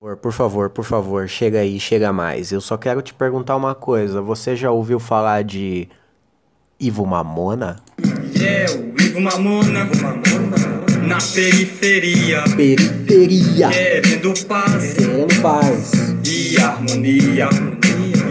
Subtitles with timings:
[0.00, 2.52] Por favor, por favor, chega aí, chega mais.
[2.52, 4.22] Eu só quero te perguntar uma coisa.
[4.22, 5.88] Você já ouviu falar de
[6.78, 7.80] Ivo Mamona?
[8.36, 13.68] Yeah, o Ivo Mamona, Mamona, na periferia, Periferia.
[13.70, 15.90] querendo paz Querendo paz.
[16.24, 17.48] e harmonia.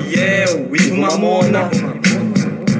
[0.10, 1.70] Yeah, o Ivo Mamona,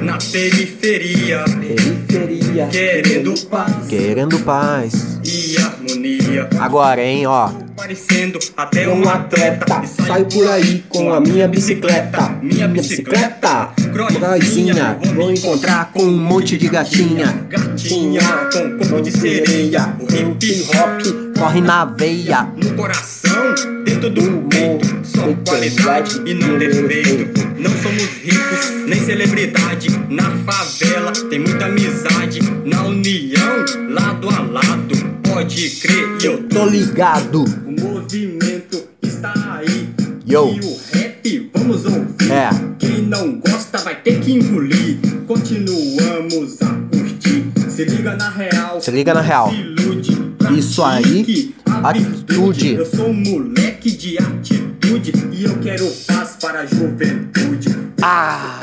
[0.02, 2.68] na periferia, Periferia.
[2.68, 5.20] querendo paz Querendo paz.
[5.26, 6.48] e harmonia.
[6.58, 7.67] Agora, hein, ó.
[7.88, 9.82] Parecendo até um atleta.
[9.86, 12.38] Saio por aí com a minha bicicleta.
[12.42, 14.98] Minha bicicleta, Croizinha.
[15.14, 17.46] Vou encontrar com um monte de gatinha.
[17.48, 18.20] Gatinha
[18.52, 19.96] com corpo de sereia.
[20.00, 22.52] O hip hop Corre na veia.
[22.62, 23.54] no coração,
[23.86, 25.00] dentro do peito.
[25.02, 27.48] Só qualidade e não defeito.
[27.56, 29.88] Não somos ricos, nem celebridade.
[30.10, 32.40] Na favela tem muita amizade.
[32.66, 35.08] Na união, lado a lado.
[35.22, 37.67] Pode crer, eu Tô ligado.
[38.10, 39.90] Movimento está aí.
[40.26, 40.48] Yo.
[40.48, 42.32] E o rap, vamos ouvir.
[42.32, 42.48] É.
[42.78, 44.96] Quem não gosta vai ter que engolir.
[45.26, 47.52] Continuamos a curtir.
[47.68, 48.80] Se liga na real.
[48.80, 49.52] Se liga na real.
[49.52, 50.16] Ilude.
[50.56, 52.76] Isso aí, atitude.
[52.76, 55.12] Eu sou um moleque de atitude.
[55.30, 57.68] E eu quero paz para a juventude.
[58.00, 58.58] Ah.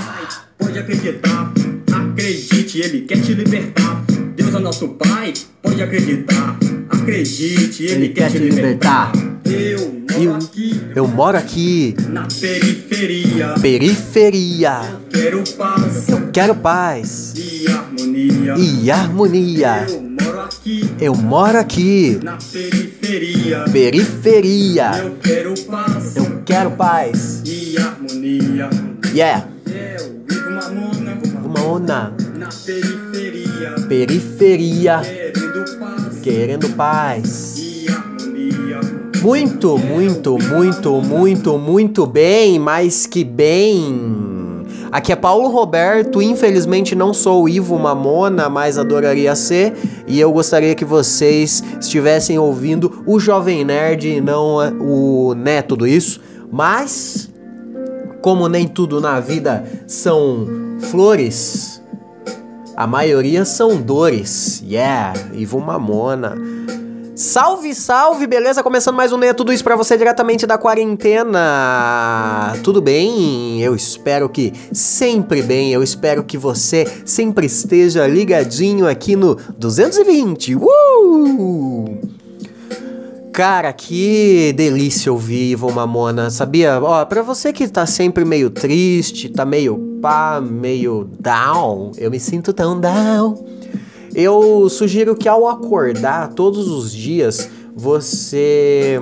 [0.57, 1.53] Pode acreditar,
[1.93, 4.04] acredite, ele quer te libertar.
[4.55, 6.57] Deus é nosso Pai, pode acreditar,
[6.89, 9.11] acredite, ele, quer, te libertar.
[9.45, 11.95] Eu moro Eu- aqui Eu moro aqui.
[12.09, 13.55] na periferia.
[13.61, 14.81] Periferia.
[15.11, 18.55] Quero paz Eu quero paz e harmonia.
[18.57, 19.85] e harmonia.
[19.89, 22.19] Eu moro aqui Eu moro aqui.
[22.23, 23.65] na periferia.
[23.71, 24.91] Periferia.
[25.03, 27.41] Eu quero paz Eu quero paz.
[27.45, 28.69] e harmonia.
[29.13, 29.47] Yeah.
[29.67, 32.13] Eu vivo mamona Uma onda.
[32.37, 33.04] na periferia.
[33.88, 35.02] Periferia.
[36.21, 37.63] Querendo paz.
[39.22, 44.25] Muito, muito, muito, muito, muito bem, mais que bem.
[44.91, 49.73] Aqui é Paulo Roberto, infelizmente não sou o Ivo Mamona, mas adoraria ser,
[50.07, 55.88] e eu gostaria que vocês estivessem ouvindo o Jovem Nerd e não o né tudo
[55.88, 56.22] isso.
[56.51, 57.29] Mas
[58.22, 60.47] como nem tudo na vida são
[60.79, 61.81] flores,
[62.75, 64.62] a maioria são dores.
[64.66, 66.36] Yeah, Ivo Mamona.
[67.16, 68.62] Salve, salve, beleza?
[68.62, 72.53] Começando mais um Neia Tudo Isso pra você diretamente da quarentena.
[72.62, 73.62] Tudo bem?
[73.62, 75.72] Eu espero que sempre bem.
[75.72, 80.56] Eu espero que você sempre esteja ligadinho aqui no 220.
[80.57, 81.94] Uh!
[83.35, 86.79] Cara, que delícia ouvir Ivon Mamona, sabia?
[86.81, 92.18] Ó, pra você que tá sempre meio triste, tá meio pá, meio down, eu me
[92.18, 93.45] sinto tão down.
[94.13, 99.01] Eu sugiro que ao acordar todos os dias você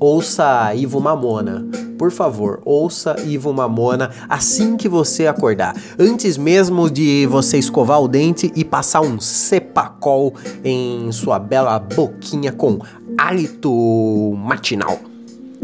[0.00, 1.68] ouça Ivo Mamona.
[1.98, 5.76] Por favor, ouça Ivo Mamona assim que você acordar.
[5.98, 10.32] Antes mesmo de você escovar o dente e passar um cepacol
[10.64, 12.78] em sua bela boquinha com
[13.18, 14.98] hálito matinal.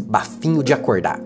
[0.03, 1.21] Bafinho de acordar.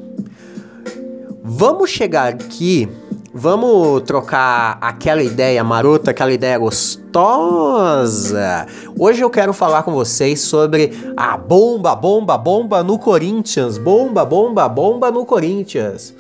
[1.42, 2.86] Vamos chegar aqui,
[3.32, 8.66] vamos trocar aquela ideia marota, aquela ideia gostosa.
[8.98, 13.78] Hoje eu quero falar com vocês sobre a bomba, bomba, bomba no Corinthians.
[13.78, 16.14] Bomba, bomba, bomba no Corinthians.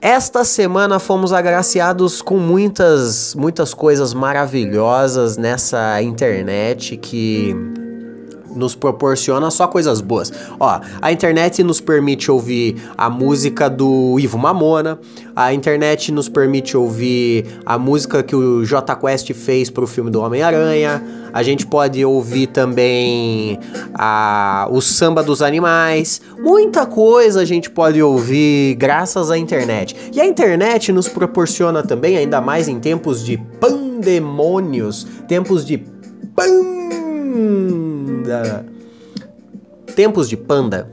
[0.00, 7.54] Esta semana fomos agraciados com muitas, muitas coisas maravilhosas nessa internet que
[8.58, 10.32] nos proporciona só coisas boas.
[10.58, 14.98] Ó, a internet nos permite ouvir a música do Ivo Mamona,
[15.34, 20.20] a internet nos permite ouvir a música que o J Quest fez pro filme do
[20.20, 21.02] Homem-Aranha.
[21.32, 23.58] A gente pode ouvir também
[23.94, 26.20] a, o samba dos animais.
[26.38, 29.94] Muita coisa a gente pode ouvir graças à internet.
[30.12, 35.84] E a internet nos proporciona também, ainda mais em tempos de pandemônios, tempos de
[37.28, 38.66] panda.
[39.94, 40.90] Tempos de panda.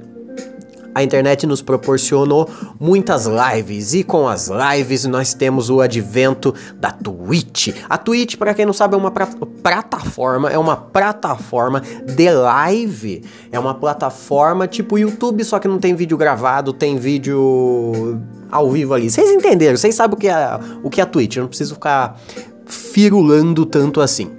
[0.94, 2.50] A internet nos proporcionou
[2.80, 7.75] muitas lives e com as lives nós temos o advento da Twitch.
[7.89, 13.24] A Twitch, para quem não sabe, é uma plataforma, é uma plataforma de live.
[13.51, 18.94] É uma plataforma tipo YouTube, só que não tem vídeo gravado, tem vídeo ao vivo
[18.94, 19.09] ali.
[19.09, 19.75] Vocês entenderam?
[19.75, 21.36] Vocês sabem o que é o que é a Twitch?
[21.36, 22.18] Eu não preciso ficar
[22.65, 24.31] firulando tanto assim.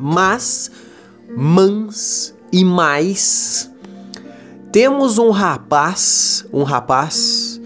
[0.00, 0.70] Mas,
[1.36, 3.70] mans e mais,
[4.70, 7.60] temos um rapaz, um rapaz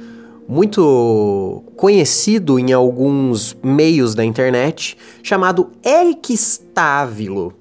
[0.48, 7.54] muito conhecido em alguns meios da internet, chamado Eric Stávilo.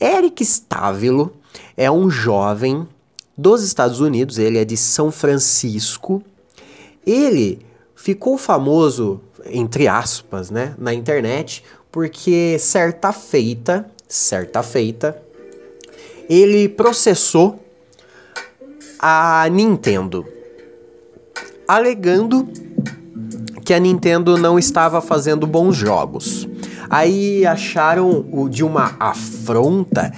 [0.00, 1.32] Eric Stávilo
[1.76, 2.88] é um jovem
[3.36, 6.22] dos Estados Unidos, ele é de São Francisco.
[7.06, 7.64] Ele
[7.94, 15.22] ficou famoso, entre aspas, né, na internet, porque certa feita, certa feita,
[16.28, 17.62] ele processou
[18.98, 20.26] a Nintendo,
[21.66, 22.48] alegando
[23.64, 26.48] que a Nintendo não estava fazendo bons jogos.
[26.90, 30.12] Aí acharam o de uma afronta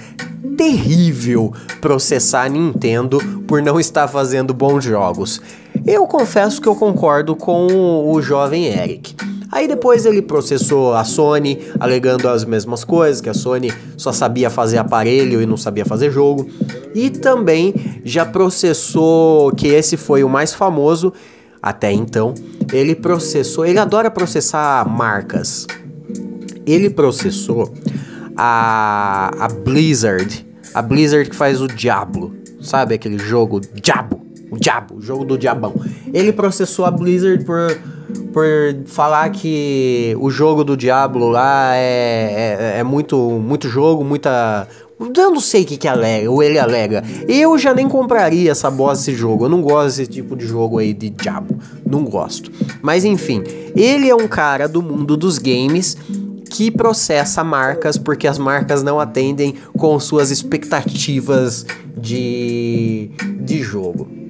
[0.57, 5.41] terrível processar a Nintendo por não estar fazendo bons jogos.
[5.85, 9.15] Eu confesso que eu concordo com o jovem Eric.
[9.55, 14.49] Aí depois ele processou a Sony, alegando as mesmas coisas, que a Sony só sabia
[14.49, 16.45] fazer aparelho e não sabia fazer jogo.
[16.93, 17.73] E também
[18.03, 21.13] já processou, que esse foi o mais famoso
[21.63, 22.33] até então,
[22.73, 25.65] ele processou, ele adora processar marcas.
[26.65, 27.73] Ele processou
[28.35, 34.97] a, a Blizzard, a Blizzard que faz o Diablo, sabe aquele jogo Diabo, o Diabo,
[34.97, 35.73] o jogo do Diabão.
[36.13, 37.94] Ele processou a Blizzard por
[38.33, 38.45] por
[38.85, 44.67] falar que o jogo do Diablo lá é, é, é muito, muito jogo, muita.
[44.99, 47.03] Eu não sei o que, que alega, ou ele alega.
[47.27, 49.45] Eu já nem compraria essa bosta desse jogo.
[49.45, 51.59] Eu não gosto desse tipo de jogo aí de diabo.
[51.85, 52.49] Não gosto.
[52.81, 53.43] Mas enfim,
[53.75, 55.97] ele é um cara do mundo dos games
[56.49, 61.65] que processa marcas porque as marcas não atendem com suas expectativas
[61.97, 63.11] de,
[63.41, 64.24] de jogo.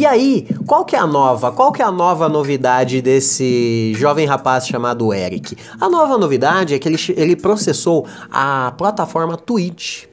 [0.00, 1.52] E aí, qual que é a nova?
[1.52, 5.54] Qual que é a nova novidade desse jovem rapaz chamado Eric?
[5.78, 10.04] A nova novidade é que ele, ele processou a plataforma Twitch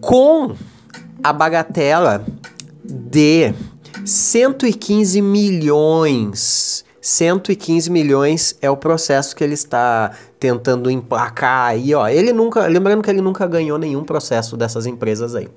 [0.00, 0.54] com
[1.22, 2.24] a bagatela
[2.82, 3.52] de
[4.02, 12.08] 115 milhões 115 milhões é o processo que ele está tentando emplacar aí, ó.
[12.08, 15.48] Ele nunca, lembrando que ele nunca ganhou nenhum processo dessas empresas aí.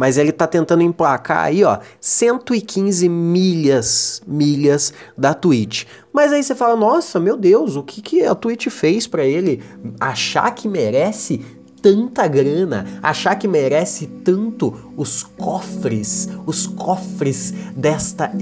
[0.00, 5.84] Mas ele tá tentando emplacar aí, ó, 115 milhas, milhas da Twitch.
[6.10, 9.62] Mas aí você fala, nossa, meu Deus, o que, que a Twitch fez para ele
[10.00, 11.44] achar que merece
[11.82, 18.32] tanta grana, achar que merece tanto os cofres, os cofres desta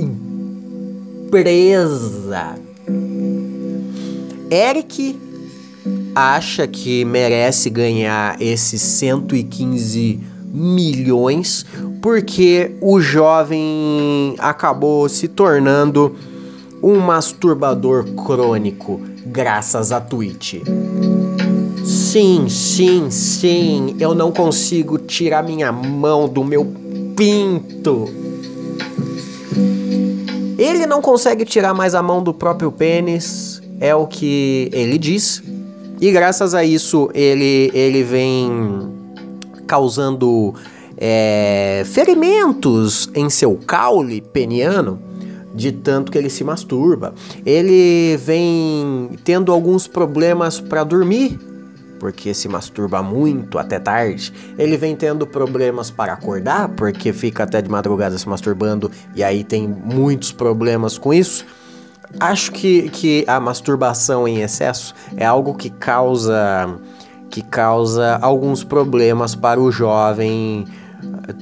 [1.26, 1.34] empresa.
[4.48, 5.18] Eric
[6.14, 11.64] acha que merece ganhar esses 115 milhões,
[12.00, 16.14] porque o jovem acabou se tornando
[16.82, 20.62] um masturbador crônico graças à Twitch.
[21.84, 26.66] Sim, sim, sim, eu não consigo tirar minha mão do meu
[27.16, 28.08] pinto.
[30.58, 35.42] Ele não consegue tirar mais a mão do próprio pênis, é o que ele diz.
[36.00, 38.97] E graças a isso ele, ele vem
[39.68, 40.54] causando
[40.96, 45.00] é, ferimentos em seu caule peniano
[45.54, 47.14] de tanto que ele se masturba.
[47.44, 51.38] Ele vem tendo alguns problemas para dormir,
[51.98, 54.32] porque se masturba muito até tarde.
[54.56, 59.42] Ele vem tendo problemas para acordar, porque fica até de madrugada se masturbando e aí
[59.42, 61.44] tem muitos problemas com isso.
[62.18, 66.78] Acho que, que a masturbação em excesso é algo que causa
[67.30, 70.66] que causa alguns problemas para o jovem,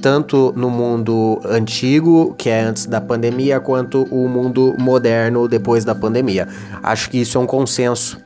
[0.01, 5.95] tanto no mundo antigo, que é antes da pandemia, quanto o mundo moderno depois da
[5.95, 6.47] pandemia.
[6.83, 8.19] Acho que isso é um consenso.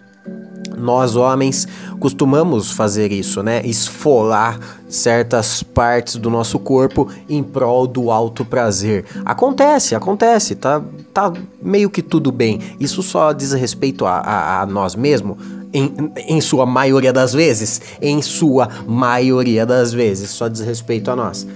[0.77, 1.67] Nós homens
[1.99, 3.61] costumamos fazer isso, né?
[3.63, 9.05] Esfolar certas partes do nosso corpo em prol do alto prazer.
[9.23, 10.81] Acontece, acontece, tá,
[11.13, 12.59] tá meio que tudo bem.
[12.79, 15.37] Isso só diz respeito a, a, a nós mesmos,
[15.73, 21.15] em, em sua maioria das vezes, em sua maioria das vezes, só diz respeito a
[21.15, 21.47] nós.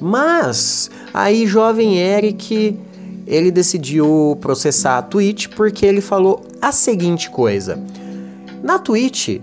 [0.00, 2.78] Mas aí jovem Eric,
[3.26, 7.82] ele decidiu processar a Twitch porque ele falou a seguinte coisa:
[8.62, 9.40] na Twitch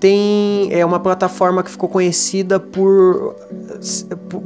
[0.00, 3.36] tem é uma plataforma que ficou conhecida por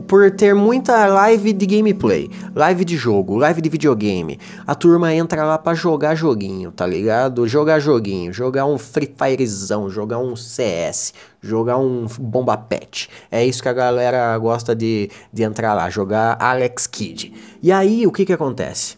[0.06, 4.38] por ter muita live de gameplay, live de jogo, live de videogame.
[4.66, 7.46] A turma entra lá para jogar joguinho, tá ligado?
[7.46, 13.08] Jogar joguinho, jogar um Free Firezão, jogar um CS, jogar um Bomba Pet.
[13.30, 17.32] É isso que a galera gosta de, de entrar lá, jogar Alex Kidd.
[17.62, 18.96] E aí, o que que acontece?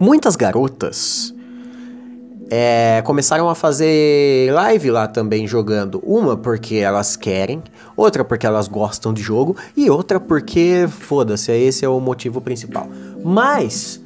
[0.00, 1.34] Muitas garotas
[2.50, 6.00] é, começaram a fazer live lá também jogando.
[6.04, 7.62] Uma porque elas querem,
[7.96, 12.88] outra porque elas gostam de jogo e outra porque, foda-se, esse é o motivo principal.
[13.22, 14.00] Mas,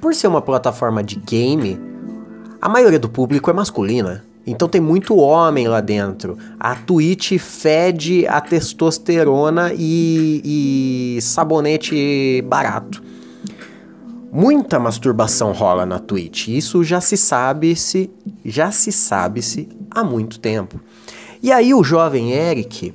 [0.00, 1.78] por ser uma plataforma de game,
[2.60, 4.24] a maioria do público é masculina.
[4.46, 6.36] Então tem muito homem lá dentro.
[6.58, 13.11] A Twitch fede a testosterona e, e sabonete barato.
[14.34, 16.48] Muita masturbação rola na Twitch.
[16.48, 18.10] Isso já se sabe se
[18.42, 20.80] já se sabe se há muito tempo.
[21.42, 22.94] E aí o jovem Eric,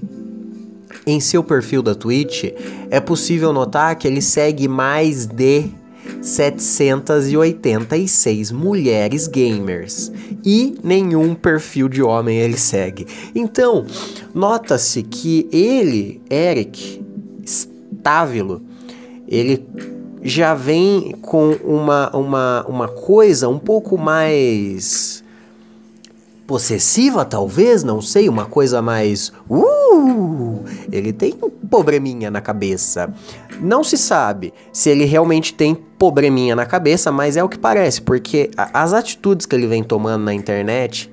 [1.05, 2.45] em seu perfil da Twitch,
[2.89, 5.65] é possível notar que ele segue mais de
[6.23, 10.11] 786 mulheres gamers
[10.43, 13.05] e nenhum perfil de homem ele segue.
[13.35, 13.85] Então,
[14.33, 16.99] nota-se que ele, Eric
[17.45, 18.63] Stávilo,
[19.27, 19.63] ele
[20.27, 25.23] já vem com uma, uma, uma coisa um pouco mais
[26.45, 29.31] possessiva, talvez, não sei, uma coisa mais.
[29.49, 30.65] Uh!
[30.91, 33.13] Ele tem um probleminha na cabeça.
[33.61, 38.01] Não se sabe se ele realmente tem probleminha na cabeça, mas é o que parece,
[38.01, 41.09] porque as atitudes que ele vem tomando na internet,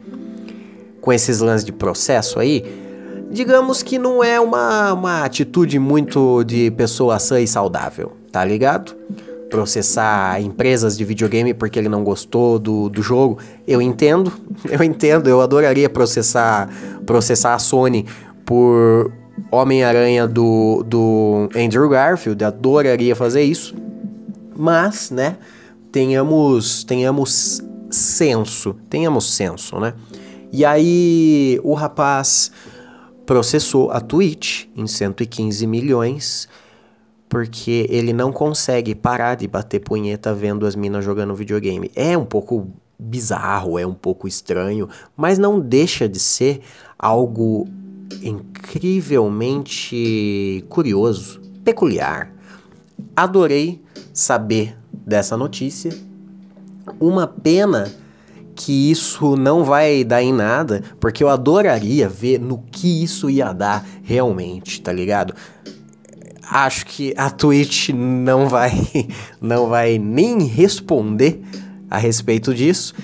[1.01, 2.65] com esses lances de processo aí,
[3.31, 8.97] digamos que não é uma, uma atitude muito de pessoa sã e saudável, tá ligado?
[9.49, 13.39] processar empresas de videogame porque ele não gostou do, do jogo.
[13.69, 14.33] Eu entendo,
[14.69, 16.69] eu entendo, eu adoraria processar,
[17.07, 18.05] processar a Sony
[18.45, 19.13] por
[19.53, 23.77] Homem-Aranha do, do Andrew Garfield, adoraria fazer isso.
[24.57, 25.37] Mas, né,
[25.93, 29.95] tenhamos, tenhamos senso, tenhamos senso, né?
[30.51, 32.51] E aí o rapaz
[33.25, 36.49] processou a Twitch em 115 milhões
[37.35, 41.91] porque ele não consegue parar de bater punheta vendo as minas jogando videogame.
[41.97, 46.61] É um pouco bizarro, é um pouco estranho, mas não deixa de ser
[46.97, 47.67] algo
[48.23, 52.33] incrivelmente curioso, peculiar.
[53.17, 55.91] Adorei saber dessa notícia.
[57.01, 57.93] Uma pena
[58.55, 63.53] que isso não vai dar em nada, porque eu adoraria ver no que isso ia
[63.53, 65.35] dar realmente, tá ligado?
[66.55, 68.71] Acho que a Twitch não vai,
[69.43, 71.43] não vai nem responder
[71.91, 72.95] a respeito disso,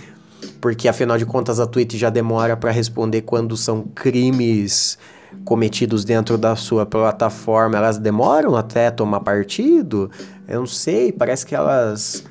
[0.61, 4.97] porque afinal de contas a Twitch já demora para responder quando são crimes
[5.45, 10.11] cometidos dentro da sua plataforma, elas demoram até tomar partido.
[10.47, 12.23] Eu não sei, parece que elas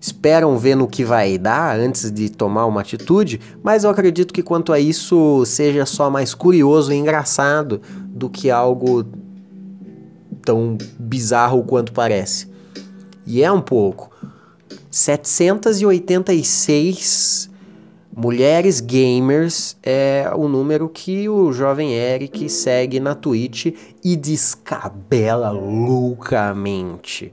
[0.00, 4.42] esperam ver no que vai dar antes de tomar uma atitude, mas eu acredito que
[4.42, 9.04] quanto a isso seja só mais curioso e engraçado do que algo
[10.46, 12.48] tão bizarro quanto parece.
[13.26, 14.10] E é um pouco.
[14.88, 17.50] 786
[18.16, 23.66] mulheres gamers é o número que o jovem Eric segue na Twitch
[24.02, 27.30] e descabela loucamente.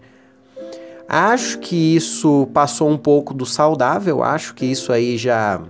[1.08, 5.62] Acho que isso passou um pouco do saudável, acho que isso aí já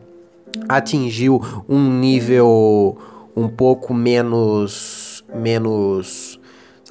[0.70, 2.98] atingiu um nível
[3.36, 6.40] um pouco menos menos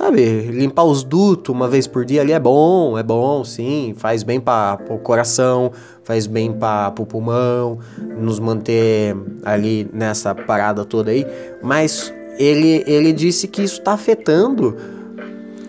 [0.03, 4.25] Sabe, limpar os dutos uma vez por dia ali é bom, é bom, sim, faz
[4.25, 5.71] bem para o coração,
[6.03, 7.79] faz bem para o pulmão,
[8.19, 11.25] nos manter ali nessa parada toda aí.
[11.63, 14.77] Mas ele, ele disse que isso está afetando.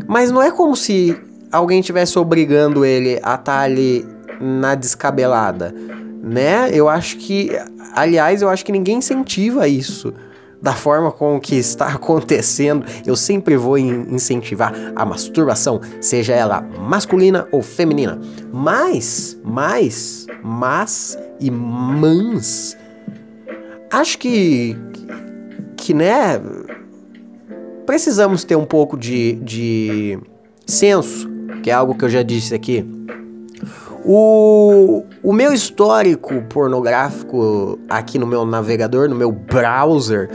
[0.07, 1.15] Mas não é como se
[1.51, 4.03] alguém tivesse obrigando ele a estar tá ali
[4.41, 5.75] na descabelada,
[6.23, 6.71] né?
[6.73, 7.51] Eu acho que,
[7.93, 10.11] aliás, eu acho que ninguém incentiva isso
[10.63, 17.45] da forma com que está acontecendo, eu sempre vou incentivar a masturbação, seja ela masculina
[17.51, 18.19] ou feminina.
[18.51, 22.77] Mas, mas, mas e mans,
[23.91, 24.77] acho que,
[25.75, 26.41] que né,
[27.85, 30.17] precisamos ter um pouco de, de
[30.65, 31.29] senso,
[31.61, 32.85] que é algo que eu já disse aqui.
[34.05, 40.29] O, o meu histórico pornográfico aqui no meu navegador, no meu browser,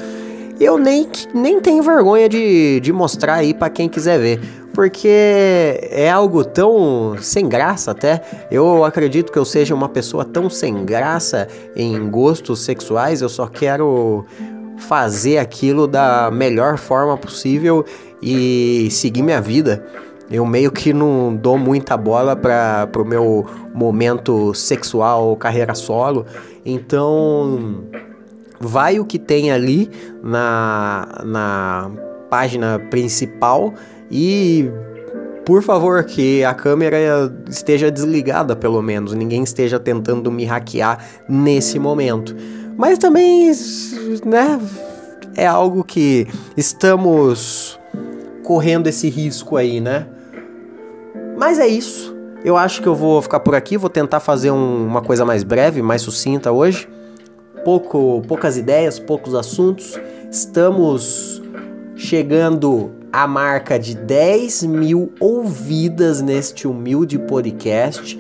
[0.59, 4.41] eu nem, nem tenho vergonha de, de mostrar aí para quem quiser ver.
[4.73, 5.09] Porque
[5.91, 8.23] é algo tão sem graça até.
[8.51, 13.21] Eu acredito que eu seja uma pessoa tão sem graça em gostos sexuais.
[13.21, 14.25] Eu só quero
[14.79, 17.85] fazer aquilo da melhor forma possível
[18.23, 19.85] e seguir minha vida.
[20.31, 26.27] Eu meio que não dou muita bola para pro meu momento sexual, carreira solo.
[26.67, 27.85] Então,
[28.61, 29.91] vai o que tem ali
[30.23, 31.91] na, na
[32.29, 33.73] página principal
[34.11, 34.71] e
[35.47, 41.79] por favor que a câmera esteja desligada pelo menos, ninguém esteja tentando me hackear nesse
[41.79, 42.37] momento.
[42.77, 43.51] Mas também,
[44.27, 44.61] né,
[45.35, 47.81] é algo que estamos
[48.45, 50.07] correndo esse risco aí, né?
[51.39, 52.13] Mas é isso.
[52.45, 55.45] Eu acho que eu vou ficar por aqui, vou tentar fazer um, uma coisa mais
[55.45, 56.89] breve, mais sucinta hoje.
[57.65, 59.99] pouco, poucas ideias, poucos assuntos.
[60.31, 61.41] Estamos
[61.95, 68.19] chegando à marca de 10 mil ouvidas neste humilde podcast.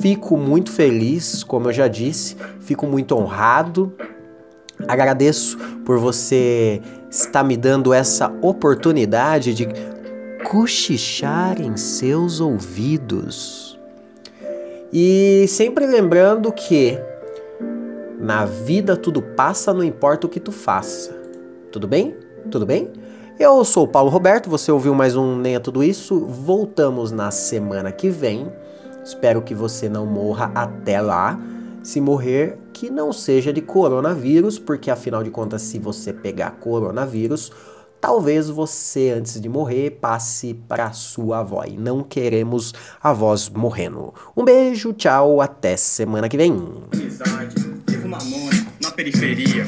[0.00, 3.92] Fico muito feliz, como eu já disse, fico muito honrado.
[4.88, 6.80] Agradeço por você
[7.10, 9.68] estar me dando essa oportunidade de
[10.44, 13.78] cochichar em seus ouvidos.
[14.92, 16.98] E sempre lembrando que
[18.20, 21.12] na vida tudo passa, não importa o que tu faça.
[21.72, 22.14] Tudo bem?
[22.50, 22.92] Tudo bem?
[23.38, 26.20] Eu sou o Paulo Roberto, você ouviu mais um Nem é Tudo Isso.
[26.20, 28.52] Voltamos na semana que vem.
[29.02, 31.40] Espero que você não morra até lá.
[31.82, 37.50] Se morrer, que não seja de coronavírus, porque afinal de contas, se você pegar coronavírus,
[38.04, 41.64] talvez você, antes de morrer, passe para sua avó.
[41.66, 44.12] E não queremos avós morrendo.
[44.36, 46.52] Um beijo, tchau, até semana que vem.
[48.82, 49.66] Na periferia.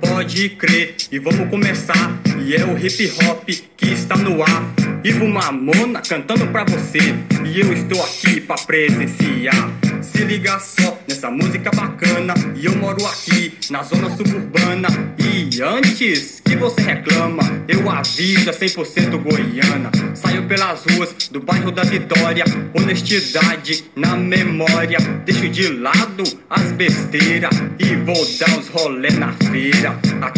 [0.00, 2.18] Pode crer, e vamos começar.
[2.42, 3.46] E é o hip hop
[3.76, 4.74] que está no ar.
[5.04, 7.00] Ivo Mamona cantando pra você.
[7.44, 9.87] E eu estou aqui pra presenciar.
[10.18, 12.34] Se liga só nessa música bacana.
[12.56, 14.88] E eu moro aqui na zona suburbana.
[15.16, 19.92] E antes que você reclama, eu aviso é 100% goiana.
[20.16, 22.44] Saio pelas ruas do bairro da Vitória.
[22.74, 24.98] Honestidade na memória.
[25.24, 27.54] Deixo de lado as besteiras.
[27.78, 29.96] E vou dar uns rolê na feira.
[30.20, 30.28] Aqui